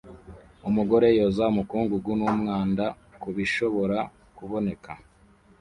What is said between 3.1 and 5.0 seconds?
kubishobora kuboneka